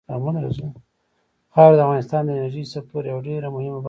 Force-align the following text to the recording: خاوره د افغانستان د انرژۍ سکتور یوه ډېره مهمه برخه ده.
خاوره 1.53 1.75
د 1.77 1.79
افغانستان 1.85 2.21
د 2.25 2.29
انرژۍ 2.35 2.65
سکتور 2.75 3.01
یوه 3.11 3.21
ډېره 3.29 3.47
مهمه 3.55 3.65
برخه 3.65 3.69
ده. 3.75 3.79